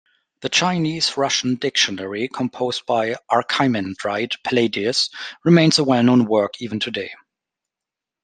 The 0.41 0.49
Chinese-Russian 0.49 1.57
Dictionary 1.57 2.27
composed 2.27 2.87
by 2.87 3.17
Archimandrite 3.31 4.35
Palladius 4.43 5.11
remains 5.45 5.77
a 5.77 5.83
well-known 5.83 6.25
work 6.25 6.59
even 6.59 6.79
today. 6.79 7.11